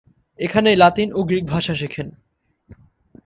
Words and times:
এখানেই 0.39 0.75
লাতিন 0.75 1.09
ও 1.13 1.19
গ্রিক 1.23 1.45
ভাষা 1.45 1.73
শেখেন। 1.73 2.07